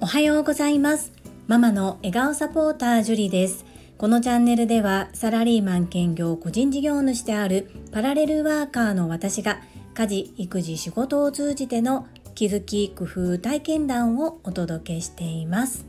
[0.00, 1.12] おはようございます。
[1.48, 3.64] ママの笑顔サポータージュリです。
[3.98, 9.58] このチャンネルではサラリーマン兼業個人事業主であるパラレルワーカーの私が
[9.94, 15.86] 家事育児仕事を通じての気づき工夫体験談をお届けしています。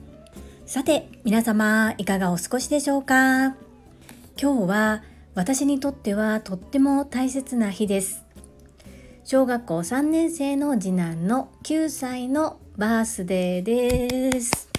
[0.66, 3.56] さて皆様いかがお過ごしでしょうか？
[4.42, 5.04] 今日は
[5.36, 8.27] 私にとってはとっても大切な日です。
[9.30, 14.70] 小学校3年生の次男の9歳のバースデーです。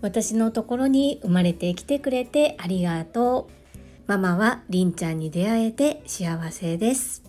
[0.00, 4.00] 私のところに生まれてきてくれてありがとう。
[4.06, 7.24] ママはりんちゃんに出会えて幸せです。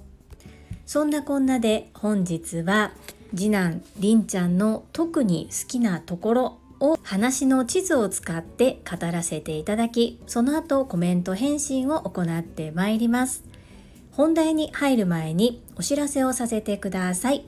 [0.85, 2.91] そんなこんなで本日は
[3.35, 13.54] 次男りんちゃんの特に好きなところを話の地図を使って語らせていただきその後コメント返信を行ってまいります。
[14.15, 17.45] 本題に入る前にお知らせをさせてください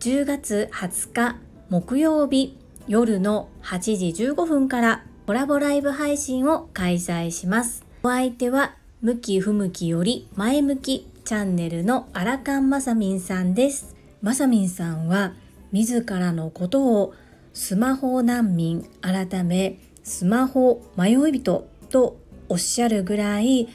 [0.00, 1.36] 10月20日
[1.68, 13.94] 木曜日夜の8時15分からコラボライブ配信を開催しますお相手は向き不向きより前向きチャンネルのアラカンマサミンさんです。
[14.20, 15.34] マサミンさんは
[15.70, 17.14] 自らのことを
[17.52, 23.68] スマホ難民改めスマホ迷い人とおっしゃるぐらい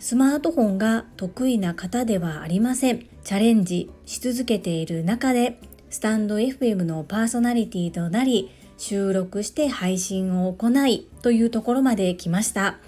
[0.00, 3.06] スマートフォンが得意な方ではありません。
[3.22, 12.78] チャレンジし続けている中でスタンド FM のパーソナリティとなり収録して配信を行いというところまで来ました。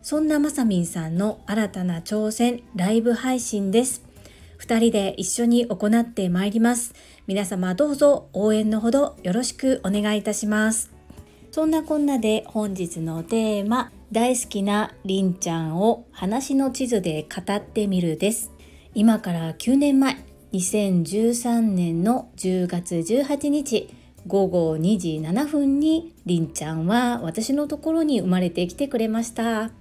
[0.00, 4.04] そんなまさみんさんの新たな挑戦ライブ配信です。
[4.60, 6.94] 2人で一緒に行ってまいります。
[7.26, 10.92] 皆様どうぞ応援のほどよろしくお願いいたします。
[11.50, 18.52] そんなこんなで本日のテーマ大好きなりんちゃんを話の地図で語ってみるです。
[18.94, 20.18] 今から9年前
[20.52, 23.92] 2013年の10月18日
[24.28, 29.72] 午後2時7分にりんちゃんは私のところに生まれてきてくれました。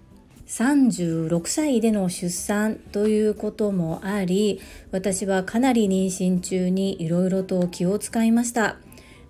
[0.47, 8.77] 36歳での出産ということもあり私はかなり妊娠中にいろいろと気を使いました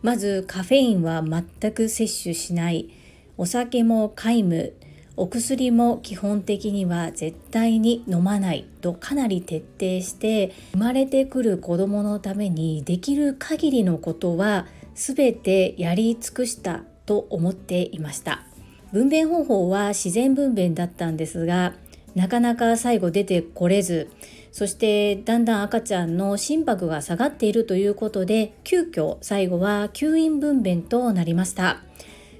[0.02, 2.90] まずカフェインは全く摂取しない
[3.38, 4.74] お酒も皆無
[5.16, 14.66] お薬も基本的には絶対に飲まないとかなり徹底して生まれてくる子どものためにできる限りのことは
[14.96, 18.44] 全てやり尽くしたと思っていました。
[18.92, 21.74] 分娩方法は自然分娩だったんですが
[22.16, 24.10] なかなか最後出てこれず
[24.52, 31.82] そしてだんだん赤ちゃんの心拍が下がっているということで急遽最後は吸引分娩となりました。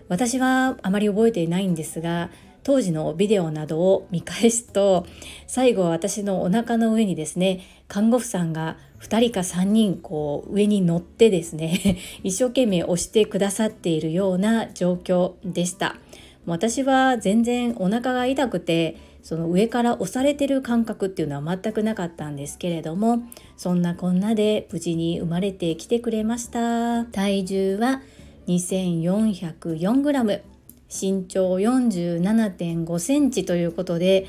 [0.10, 2.30] 私はあまり覚えていないんですが
[2.64, 5.06] 当時のビデオなどを見返すと
[5.48, 15.98] 最後は私のお腹の上にですね看護婦さんが2人か3人こう上に乗ってですね 一生懸命押してくださっているような状況でした。
[16.46, 23.20] 私は全然お腹が痛くてその上から押されてる感覚っていうのは全くなかったんですけれども
[23.56, 27.06] そんなこんなで無事に生まれてきてくれました。
[27.06, 28.02] 体重は
[28.48, 30.53] 2404g
[30.94, 34.28] 身長47.5センチということで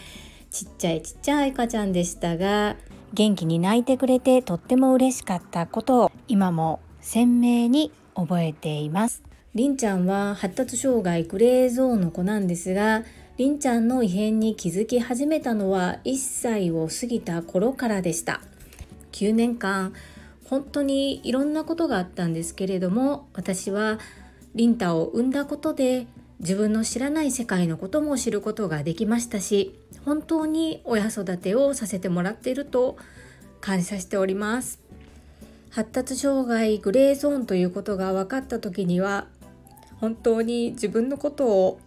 [0.50, 2.76] ちっちゃいちっちゃい赤ちゃんでしたが
[3.12, 9.22] 元気に泣いてくれてとっても嬉しかったことを今も鮮明に覚えています。
[9.54, 13.04] りんちゃんは発達障害グレーゾーンの子なんですが
[13.36, 18.40] りんちゃんの異変に気づき始めたのは1歳を過ぎた頃からでした。
[19.12, 19.92] 9年間
[20.46, 23.98] 本当にいろんなことがあったんですけれども私は
[24.54, 26.06] リンタを産んだことで
[26.40, 32.96] 自分の知らない世界のことも知ることができましたし本当に親育てをさせてもらっていると
[33.60, 34.80] 感謝しております。
[35.70, 39.26] 発達障害グレーゾーンということが分かった時には
[40.00, 41.80] 本当に自分のことを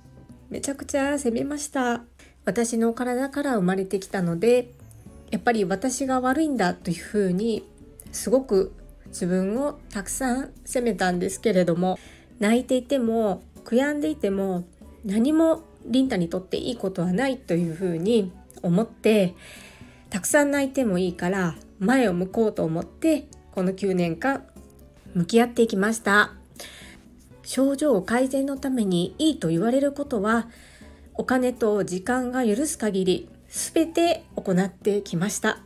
[0.50, 2.02] めちゃくちゃ責めました。
[2.44, 4.72] 私の体から生まれてきたので
[5.32, 7.64] やっぱり私が悪いんだというふうに
[8.12, 8.74] すごく
[9.08, 12.00] 自分をたくさん責めたんですけれども
[12.40, 14.66] 泣いていても悔やんでいても
[15.04, 18.32] 何もリンタにとっていいことはないというふうに
[18.64, 19.36] 思って
[20.10, 24.46] たくさん泣いてもいいから前を向こうと思ってこの9年間
[25.14, 26.34] 向き合っていきました。
[27.44, 30.48] 症状改善のためにいいと言われることは
[31.14, 35.60] お金と時間が許す限り全て行ってきました。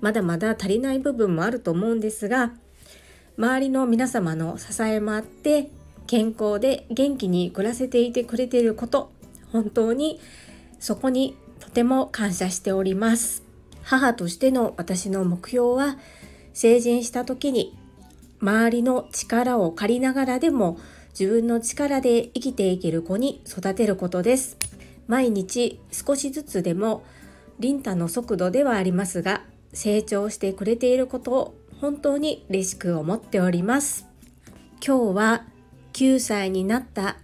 [0.00, 2.52] まだまだ足りない部分もあると思うんですが
[3.38, 5.70] 周りの皆様の支えもあって
[6.12, 9.10] 健康で元気に暮らせていてくれていること
[9.50, 10.20] 本当に
[10.78, 13.42] そこにとても感謝しております。
[13.82, 15.96] 母としての私の目標は
[16.52, 17.74] 成人した時に
[18.42, 20.78] 周りの力を借りながらでも
[21.18, 24.58] 自分の力で生きていける子に育てることです。
[25.06, 27.04] 毎日少しずつでも
[27.58, 34.06] リンタの速度ではありますが成長してくれていることを本当に嬉しく思っております。
[34.86, 35.46] 今日は
[35.92, 37.16] 9歳になった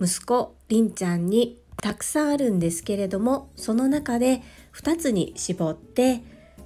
[0.00, 4.42] 息子りんちゃんにたくさんあるんですけれどもその中で
[4.74, 6.22] 2つに絞って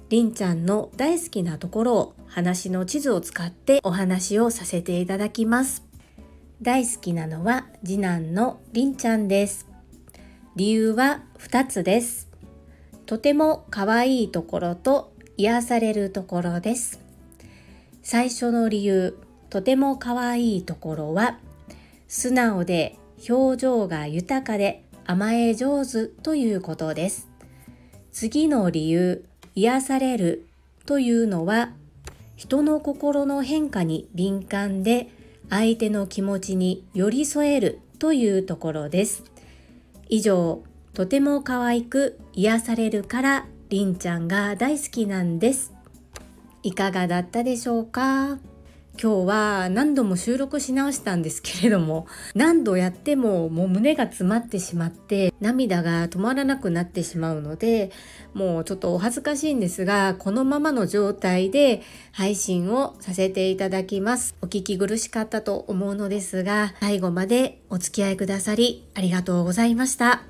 [0.09, 5.83] りんちゃんの大好きなところを話の地図を使ってお話をさせていただきます。
[6.61, 9.67] 大好きなのは次男のりんちゃんです。
[10.55, 12.29] 理由は2つです。
[13.05, 16.99] とても可愛いところと癒されるところです。
[18.03, 19.17] 最初の理由
[19.49, 21.37] とても可愛いところは
[22.13, 22.99] 素直で
[23.29, 27.29] 表情が豊かで甘え上手ということです。
[28.11, 29.23] 次の理由、
[29.55, 30.45] 癒される
[30.85, 31.71] というのは
[32.35, 35.07] 人の心の変化に敏感で
[35.49, 39.23] 相手の気持ちに寄り添えるというところです。
[40.09, 45.71] 以上、とても可愛く癒されるからりんちゃんが大好きなんです。
[46.61, 48.37] いかがだったでしょうか？
[49.01, 52.05] 今日は何度も収録し直したんですけれども
[52.35, 57.91] 何度やってももう胸が詰まってしまって涙が止まらなくなってしまうので
[58.35, 61.81] もうちょっとお恥ずかしいんですがこのままの状態で
[62.11, 64.35] 配信をさせていただきます。
[64.39, 70.21] お聞き苦しかったと思うのですが最後までお付き合いくださりありがとうございました。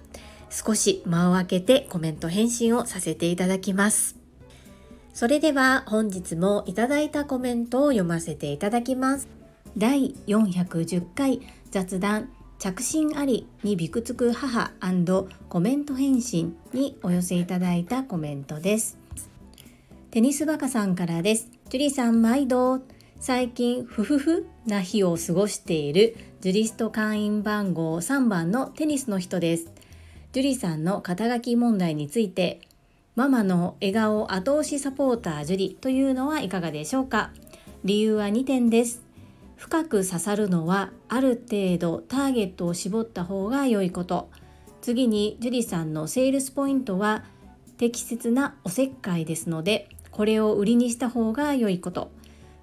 [0.49, 4.20] 少し間を空けてコメント返信をさせていただきます。
[5.13, 9.27] それでは本日もいただいたコメントを読ませていただきます。
[9.77, 12.29] 第410回雑談
[12.59, 14.71] 着信ありにびくつく母
[15.49, 18.97] コメント返信にお寄せいただいたコメントです。
[20.11, 21.49] テニスバカさんからです。
[21.69, 22.81] ジュリさん毎度
[23.19, 29.71] 最近ふふふな日を過ごしているジュリスト会員番号3番のテニスの人です。
[30.31, 32.61] ジュリさんの肩書き問題について
[33.21, 37.29] ママの笑顔後押しサポータージュリというのはいかがでしょうか？
[37.83, 39.03] 理由は2点です。
[39.57, 44.31] 深く刺さるのはある程度ターゲットを絞った方が良いこと。
[44.81, 47.23] 次にジュリさんのセールスポイントは
[47.77, 52.09] 適切なおせっかいですのでこれを売りにした方が良いこと。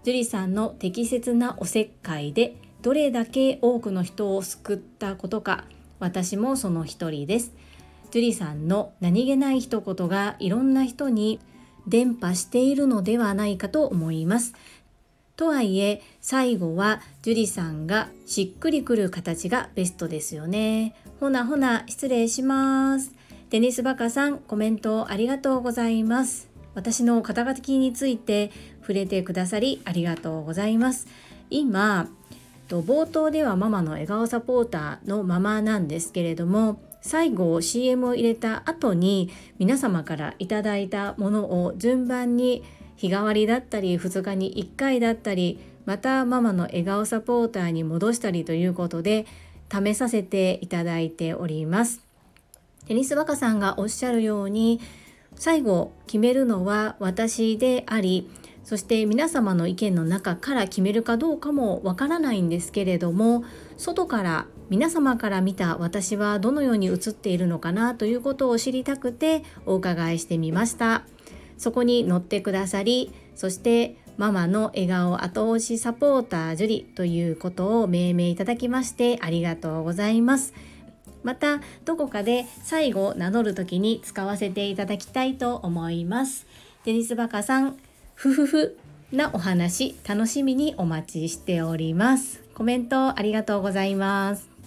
[0.02, 5.66] ジュリさんの適切なおせっかいでどれだけ多くの人を救ったことか
[6.00, 7.54] 私もその一人です。
[8.10, 11.40] ジュリさんの何気ない一言がいろんな人に
[11.86, 14.54] 伝播しているのではないかと思います。
[15.36, 20.94] とはいえ最後はジュリさんがしっくりくる形がベストですよね。
[21.20, 23.12] ほなほな失礼します。
[23.50, 26.48] デニスバカさんコメントありがとうございます。
[26.74, 28.50] 私の肩書きについて
[28.80, 31.06] 触れてくださりありがとうございます。
[31.50, 32.08] 今
[32.68, 42.64] 冒頭ではママの笑顔サポーターのママなんですけれども最後 CM を入れた後に皆様からいただいたものを順番に
[42.96, 49.26] 日替わりだったり2日に1回だったりまたママの笑顔サポーターに戻したりということで
[49.72, 52.00] 試させていただいております。
[52.86, 54.80] テニスバカさんがおっしゃるように
[55.34, 58.30] 最後決めるのは私であり
[58.64, 63.44] そして皆様の意見の中から決めるかどうかもわからないんですけれども
[63.76, 71.04] 外から皆様から見た私はどのように映っているのかなということを知りたくてお伺いしてみました。
[71.56, 80.54] そこに乗ってくださりそしてママの笑顔後押しサポータージュリということを命名いただきましてありがとうございます。
[81.22, 86.46] またどこかで最後名乗る時に使わせていただきたいと思います。
[86.84, 87.76] テニスバカさん
[88.14, 88.78] ふふふ
[89.12, 92.42] なお話楽しみにお待ちしております。
[92.54, 94.57] コメントありがとうございます。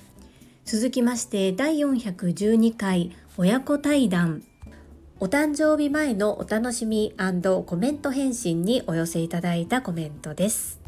[0.64, 4.44] 続きまして第412回親子対談。
[5.20, 7.14] お誕生日前のお楽しみ
[7.66, 10.80] コメント返信にお寄せいただいたコメントです。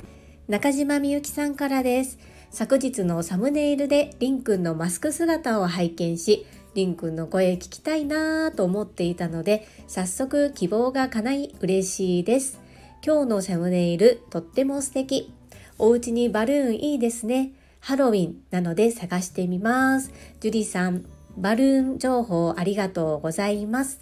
[0.48, 2.18] 中島みゆきさんからです。
[2.52, 12.62] 昨日のサムネイルでりんくんのマスク姿を拝見しりんくんの声聞きたいなぁと思っていたので早速希望が叶い嬉しいです。
[13.06, 15.34] 今日のサムネイルとっても素敵。
[15.80, 17.52] お家にバルーンいいですね。
[17.84, 20.14] ハロウィンなので探してみます。
[20.40, 21.04] ジュリさん
[21.36, 24.00] バルーン情報ありがとうございます。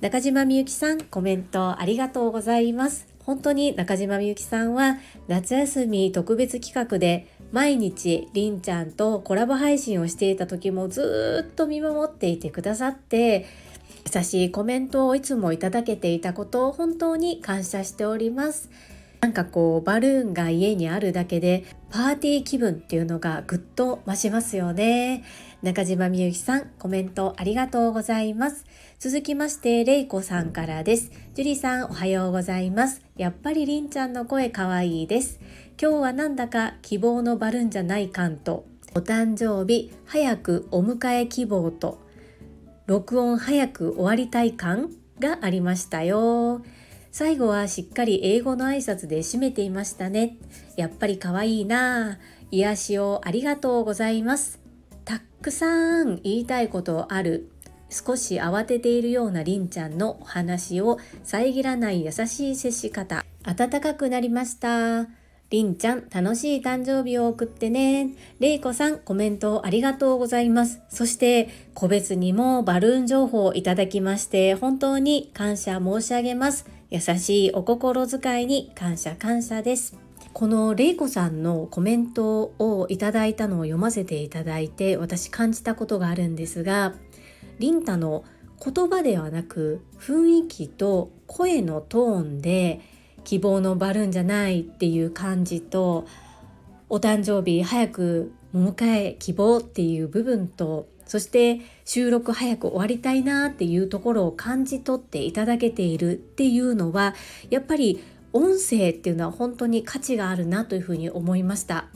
[0.00, 3.08] 中島みゆきさんコメントありがとうございます。
[3.24, 13.46] 本当に中島みゆきさんは夏休み特別企画で毎日りんちゃんとコラボ配信をしていた時もずっと見守っていてくださって
[14.14, 18.70] 優しいコメントをいつもいただけていたことを本当に感謝しております。
[19.20, 25.24] なんかこうバルーンが家にあるだけでパーティー気分っていうのがぐっと増しますよね。
[25.60, 28.64] 中島みゆきさんコメントありがとうございます。
[29.00, 31.10] 続きましてれいこさんからです。
[31.34, 33.02] 樹里さんおはようございます。
[33.16, 35.40] やっぱりりんちゃんの声かわいいです。
[35.80, 38.66] 今日はなんだか希望のバルーンじゃない感と。
[38.94, 41.98] お誕生日早くお迎え希望と。
[42.86, 46.62] 録音早く終わりたい感がありましたよ。
[47.18, 50.36] 最後はしっかり英語の挨拶で締めていましたね。
[50.76, 52.20] やっぱり可愛いな
[52.52, 54.60] 癒しをありがとうございます。
[55.04, 57.50] たくさん言いたいことある。
[57.90, 63.24] 少し慌てているようなりんちゃんのお話を遮らない優しい接し方。
[63.42, 65.08] 暖かくなりました。
[65.50, 68.10] りんちゃん、楽しい誕生日を送ってね。
[68.38, 70.82] れいこさん、コメントありがとうございます。
[70.88, 76.77] そして、個別にもバルーン情報をいただきまして、本当に感謝申し上げます。
[76.90, 79.94] 優しいお心遣いに感謝感謝です。
[80.32, 86.94] このれいこさんのコメントをいただいたのを読ませていただいて、私感じたことがあるんですが、
[87.58, 88.24] りんたの
[88.64, 92.80] 言葉ではなく雰囲気と声のトーンで
[93.22, 96.06] 希望のバルーンじゃないっていう感じと
[96.88, 107.14] お誕生日早くお迎え希望っていう部分とそして収録早く終わりたいなっていうところを感じ取っていただけているっていうのは
[107.50, 111.86] やっぱり音声っていうのは本当に価値があるなというふうに思いました。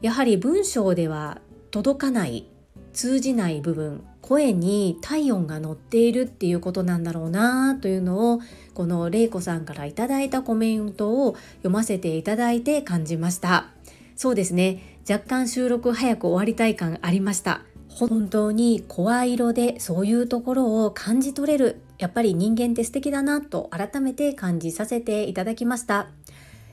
[0.00, 2.46] やはり文章では届かない
[2.94, 8.40] 通じない部分声に体温が乗っているっていうことなんだろうなというのを
[8.74, 13.68] このれいこさんからいただいたコメントを読ませていただいて感じました。
[14.16, 14.99] そうですね。
[15.10, 17.62] 若干収録早く終わりたい感ありました。
[17.88, 26.06] 本当に声色でそういうところを感じ取れるやっぱり人間って素敵だなと改めて感じさせていただきました。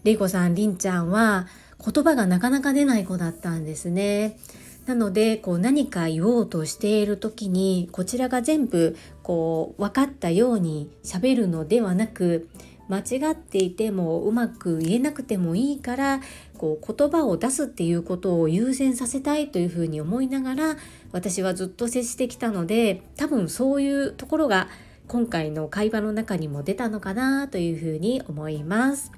[0.03, 1.47] れいこさんりんちゃんは
[1.83, 4.37] 言葉がなかなか出ない子だったんですね。
[4.85, 12.47] なのでこう何か言おうとしている時にこちらが全部こう分かったように喋るのではなく
[12.87, 16.21] 間違っていてもうまく言えなくてもいいから
[16.57, 20.75] こう言葉を出すっていうことを優先させたいというふうに思いながら
[21.11, 24.67] 私はずっと接してきたので多分そういうところが
[25.07, 29.11] 今回の会話の中にも出たのかなというふうに思います。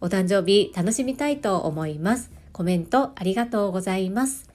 [0.00, 2.30] お誕生日楽しみたいと思います。
[2.52, 4.48] コメントありがとうございます。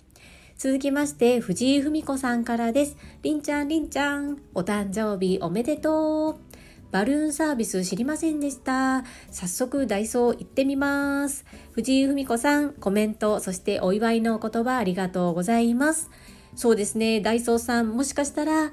[0.58, 2.98] 続きまして、藤井文子さんからです。
[3.24, 6.49] りんちゃん、りんちゃん、お誕生日おめでとう。
[6.92, 9.04] バルーンサービス知りませんでした。
[9.32, 11.46] 早速ダイソー行ってみます。
[11.72, 16.10] 藤井文子さん、コメント、そしてお祝いのお言葉ありがとうございます。
[16.56, 18.72] そうですね、ダイソーさん、もしかしたら、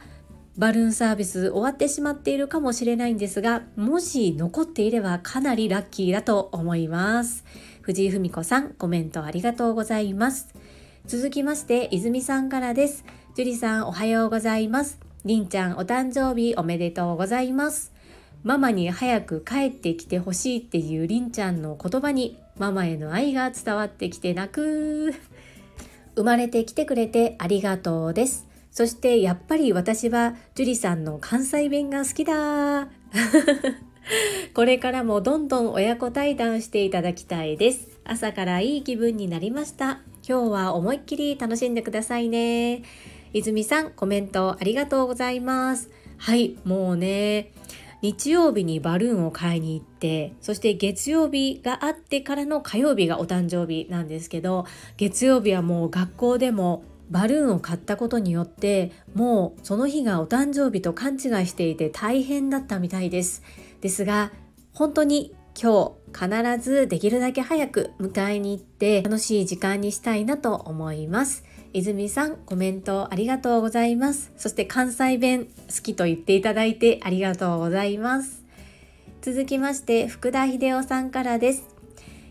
[0.56, 7.44] バルーンサービス終わってしまっているかもしれないんですが、もし残っていればかなりラッキーだと思います。
[7.82, 10.48] 藤井文子さん、コメントありがとうございます。
[11.04, 13.04] 続きまして、泉さんからです。
[13.36, 14.98] 樹里さんおはようございます。
[15.26, 17.95] りんちゃんお誕生日おめでとうございます。
[18.46, 25.12] ママに早く帰ってきてほしいっていうりんちゃんの言葉にママへの愛が伝わってきて泣く。
[26.14, 28.46] 生まれてきてくれてありがとうです。
[28.70, 32.86] そしてやっぱり私は樹里さんの関西弁が好きだ。
[34.54, 37.98] これからもどんどん親子対談していただきたいです。
[38.04, 40.02] 朝からいい気分になりました。
[40.24, 42.84] 今日は思いっきり楽しんでくださいね。
[43.32, 45.90] 泉さん、コメントありがとうございます。
[46.16, 47.50] はい、もうね、
[48.02, 63.42] 日曜日にバルーンを買いに行って、そして月曜日があってからの火曜日がお誕生日なんですけど、月曜日はもう学校でもバルーンを買ったことによってもうその日がお誕生日と勘違いしていて大変だったみたいです。
[63.80, 64.32] ですが
[64.72, 71.44] 本当に今日必ずできるだけ早く迎えに行って楽しい時間にしたいなと思います。
[71.72, 74.32] 泉さんコメントありがとうございます。
[74.36, 78.44] そして関西弁好きと言っていただいてありがとうございます。
[79.22, 81.64] 続きまして福田秀夫さんからです。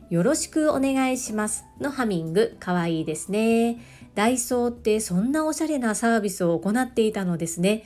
[0.10, 3.80] よろしくお願いしますのハミングかわいいですね。
[4.14, 7.84] ダイソーってそんなおしゃれなサービスを行っていたのですね。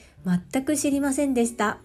[0.52, 1.80] 全く知りませんでした。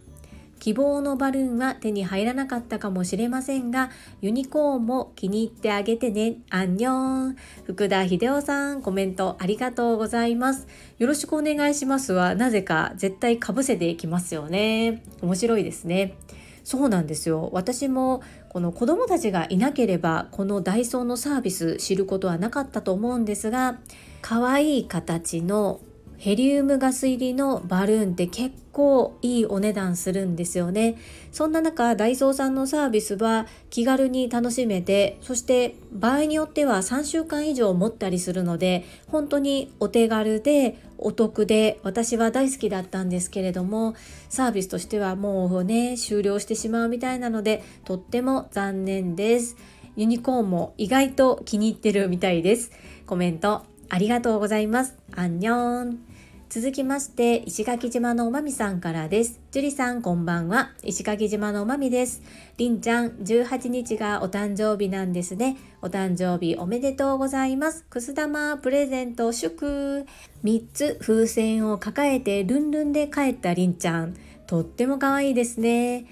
[0.65, 3.91] 希望のバルーンは手に入らなかったかもしれませんが、
[4.23, 6.39] ユニコーンも気に入ってあげてね。
[6.49, 7.37] アンニョン。
[7.65, 10.67] 福田秀夫さん、コメントありがとうございます。
[10.97, 15.03] よろしくお願いしますは、なぜか絶対かぶせていきますよね。
[15.21, 16.15] 面白いですね。
[16.63, 17.51] そうなんですよ。
[17.53, 23.81] 私もこの子供たちがいなければ、このダイソーのサービス知ることはなかったと思うんですが、
[24.23, 25.81] 可愛い形の
[26.25, 30.97] ヘリウムガス入りのバルーンって結構いいお値段するんですよね。
[31.33, 43.95] そんな中ダイソーさんのサービスは気軽に楽しめてそして場合によっては3週間以上持ったりするので本当にお手軽でお得で私は大好きだったんですけれども
[44.31, 49.59] サービスとしてはもうね終了してしまうみたいなのでとっても残念です。
[49.95, 52.73] ユニコーンも意外と気に入ってるみたいです。
[53.05, 54.97] コメントありがとうございます。
[55.15, 56.14] アンニョン。
[56.49, 59.41] 続きまして石垣島のおまみさんからです。
[59.51, 60.73] 樹里さんこんばんは。
[60.85, 62.23] 石垣島のおまみです。
[62.59, 65.57] りんちゃん18日がお誕生日なんですね。
[65.83, 67.85] お誕生日おめでとうございます。
[67.85, 70.07] くす玉プレゼント祝。
[70.45, 74.15] 3つ風船を抱えてルンルンで帰ったりんちゃん。
[74.47, 76.07] とっても可愛いですね。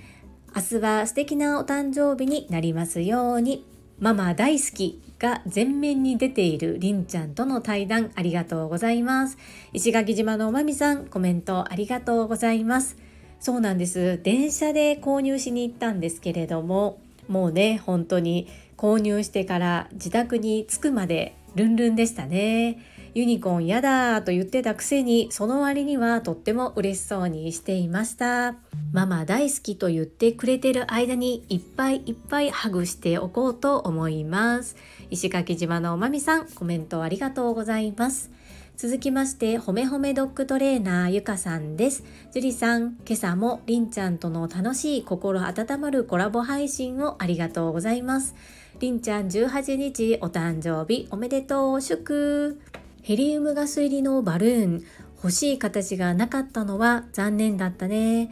[0.57, 3.65] 明日は素敵なお誕生日になりますように。
[4.01, 5.01] ママ大好き。
[5.23, 9.39] が前面に出ているりんちゃんとの対談ありがとうございます。
[9.73, 12.97] 石垣島のおまみさんコメントありがとうございます。
[13.39, 14.21] そうなんです。
[14.25, 16.99] 電車で購入しに行ったんですけれども
[17.29, 22.81] もうね本当に購入してから自宅に着くまでルンルンでしたね。
[23.15, 28.55] ユニコーンやだと言ってたくせにその割にはとっても嬉しそうにしていました。
[28.93, 34.77] ママ大好きと言ってくれてる間にいっぱいいっぱいハグしておこうと思います。
[35.11, 38.31] 石垣島のおまみさんコメントありがとうございます。
[38.79, 42.05] 続きましてほめほめドッグトレーナーゆかさんです。
[42.33, 48.35] 樹里さん今朝もりんちゃんとの楽しい心温まるコラボ配信をありがとうございます。
[48.81, 52.59] りんちゃん18日お誕生日おめでとう祝。
[53.03, 54.85] ヘリウムガス入りのバルーン
[55.17, 58.31] 欲しい形がなかったのは残念だったね。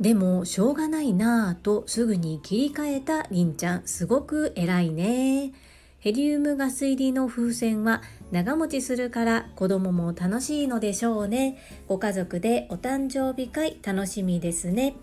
[0.00, 3.82] でもしょうがないなぁとすぐに切り替えたりんちゃん。
[3.84, 5.52] すごく偉いね。
[5.98, 8.00] ヘリウムガス入りの風船は
[8.30, 11.58] 長持ちするから子供も楽しいのでしょうね。
[11.88, 14.94] ご家族でお誕生日会楽しみですね。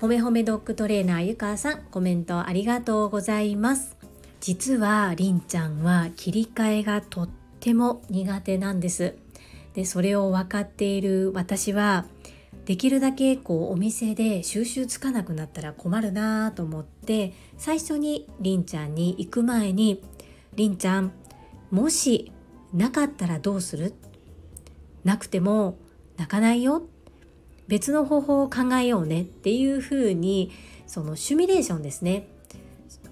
[0.00, 3.96] ほめほめドッグトレーナーゆかさんコメントありがとうございます。
[4.40, 9.14] 実はりんちゃんは切り替えがとってても苦手なんです。
[9.72, 12.04] でそれを分かっている私は
[12.66, 20.02] できるだけこうお店で収集つかなくなったら困るなと思って最初にりんちゃんに行く前に
[20.54, 21.12] 「りんちゃん
[21.70, 22.30] もし
[22.74, 23.94] なかったらどうする?」
[25.02, 25.78] なくても
[26.18, 26.82] 泣かないよ？
[27.66, 30.52] 別の方法を考えようねっていうふうに
[30.86, 32.28] そのシミュレーションですね。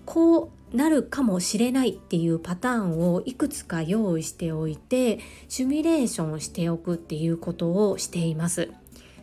[0.04, 8.70] こうなるかもしれないっていうパターンをいくつか用意しておいてシミュレーションしておくっていうことをしています。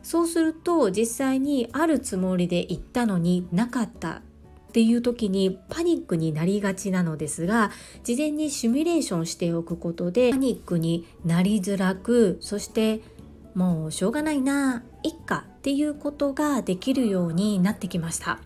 [0.04, 4.22] そうすると実際にあるつもりで行ったのになかった
[4.70, 7.72] っていう時にパニックになりがちなのですが
[8.04, 13.02] 事前にシミュレーションしておくことでパニックになりづらくそして
[13.56, 18.40] もうしょうがないないっかっていうことができるようになってきました。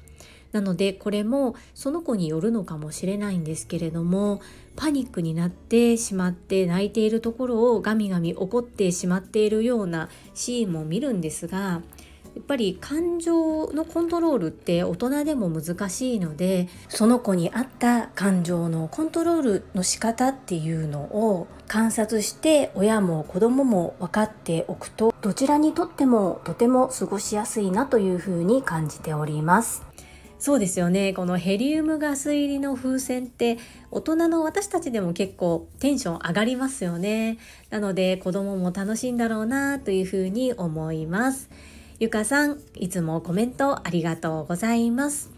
[0.53, 4.41] なのでこれもその子によるのかもしれないんですけれども
[4.75, 11.81] パニックになってしまって泣いているところをガミガミ怒ってしまっているようなシーンも見るんですが
[12.35, 29.92] やっぱり感情のコントロールって大人でも難しいのでその子に合った感情のコントロールの仕方っていうのを観察して親も子供も分かっておくとどちらにとってもとても過ごしやすいなというふうに感じております。
[30.43, 31.13] そうですよね。
[31.13, 33.57] このヘリウムガス入りの風船って
[33.91, 37.37] 大人の私たちでも結構テンション上がりますよね。
[37.69, 41.49] なので子供も楽しいんだろうなというふうに思います。
[41.97, 45.31] ゆかさんいつもコメントありがとうございます。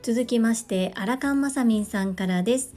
[0.00, 2.72] 続きましてアラカンマサミンさんからです。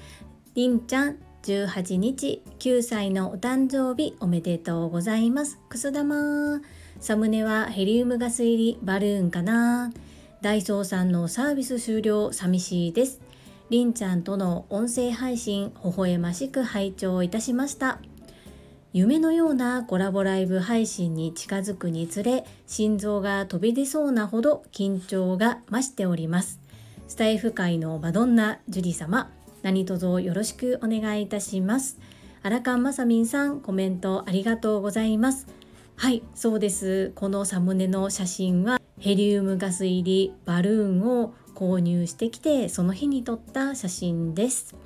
[0.56, 5.58] りんちゃん18日9歳のお誕生日おめでとうございます。
[5.69, 6.60] くす玉。
[6.99, 9.93] サムネはヘリウムガス入りバルーンかな。
[10.44, 13.22] ダイソーさんのサービス終了寂しいです。
[13.70, 18.00] りんちゃんとの音声配信微笑ましく拝聴いたしました。
[18.92, 26.60] 夢のようなコラボライブ配信に近づくにつれ心臓が飛び出そうなほど緊張が増しております。
[27.08, 31.98] スタイフ界のマドンナジュリ様何卒よろしくお願いいたします。
[32.42, 35.48] アラカンマサミンさんコメントありがとうございます。
[35.96, 44.78] はいそうですこのサムネの写真はヘリウムガス入りバルーンを購入してきてその日に撮った写真です。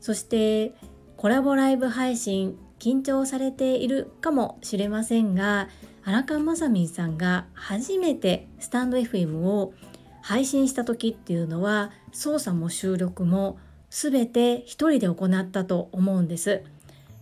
[0.00, 0.74] そして
[1.16, 5.68] コラボライブ配信緊張されているかもしれませんが
[6.04, 9.72] 荒川まさみんさんが初めてスタンド FM を
[10.20, 16.64] 配信した時っていうのは操作も収録も全て一人で行ったと思うんです。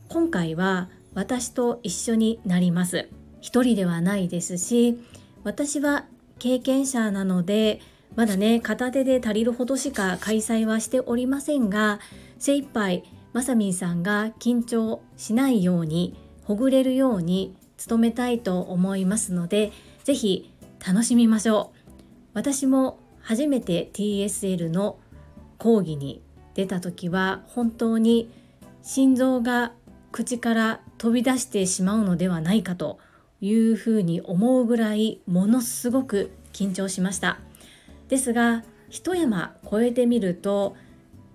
[0.09, 3.07] 今回は私と一緒になります。
[3.42, 4.98] 一人ではないですし
[5.46, 6.06] 私は
[6.40, 7.80] 経験者なので
[8.16, 12.00] まだね片手で足りるほどしか開催はしておりませんが
[12.40, 17.54] 精一杯まさみんさんが緊張しないようにほぐれるように
[17.88, 19.70] 努めたいと思いますので
[20.02, 20.52] 是非
[20.85, 21.90] 楽しみましょう。
[22.35, 24.98] 私も初めて TSL の
[25.59, 26.22] 講義に
[26.54, 28.32] 出た時は本当に
[28.82, 29.72] 心臓が
[30.11, 32.98] 口から飛び出してしまうのではないかと
[33.40, 37.38] いうふうに思うぐらいものすごく緊張しました。
[38.09, 40.77] ですが一山越えてみると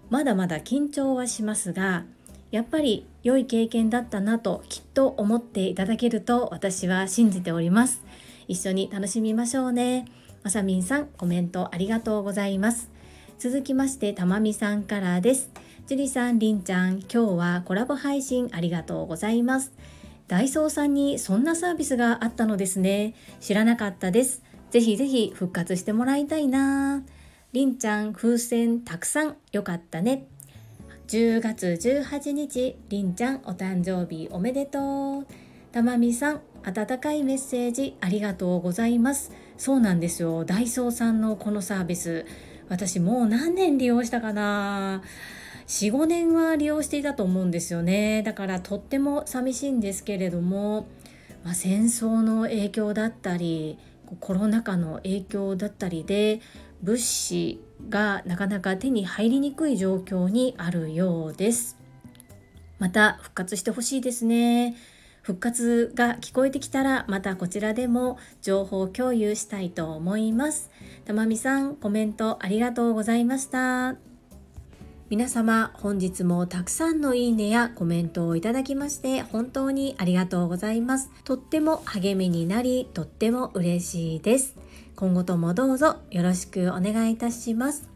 [0.10, 2.06] まだまだ緊張はしますが
[2.50, 8.04] やっぱり良い経験だったなときっと思っていただけると私は信じております。
[8.48, 10.06] 一緒に楽しみましょうね。
[10.44, 12.90] まさみんさんコメントありがとうございます。
[13.38, 15.50] 続きましてたまみさんからです。
[15.88, 19.72] 樹里さんりんちゃん今日はコラボ配信ありがとうございます。
[20.32, 23.15] ダイソーさんにそんなサービスがあったのですね。
[23.41, 24.41] 知らなかったです。
[24.70, 27.04] ぜひぜひ復活してもらいたいな。
[27.52, 29.36] りんちゃん風船たくさん。
[29.52, 30.28] よかったね。
[31.10, 35.28] 10月18日りんちゃんお誕生日おめでとう。
[35.74, 39.34] たまみさん温かいメッセージありがとうございます。
[39.58, 40.46] そうなんですよ。
[40.46, 42.26] ダイソーさんのこのサービス。
[42.70, 45.04] 私もう何年利用したかな。
[45.67, 48.24] 45年は利用していたと思うんですよね。
[48.24, 50.88] だからとっても寂しいんですけれども、
[51.43, 53.80] まあ、戦争の影響だったり
[54.19, 56.41] コロナ禍の影響だったりで
[56.82, 61.78] 物資がなかなか手に入りにくい状況にあるようです。
[62.80, 64.76] また復活してほしいですね。
[65.21, 70.71] 復活が聞こえてきたらまたこちらでも情報共有したいと思います。
[71.06, 74.11] たまみさんコメントありがとうございました。
[75.12, 81.12] 皆様本日もたくさんのいいねやコメントをいただきまして本当にありがとうございます。
[81.26, 84.56] とっても励みになりとっても嬉しいです。
[84.95, 87.89] 今後ともどうぞよろしくお願いいたします。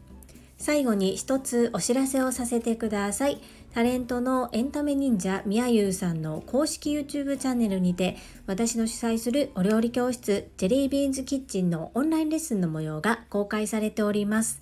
[0.57, 3.39] 最後に一つお知らせをさせてください。
[3.73, 14.61] タレントのエンタメ忍者みやゆうさんの公式 YouTube チャンネルにて私の主催するお料理教室ジェリービーンズキッチンのオンラインレッスンの模様が公開されております。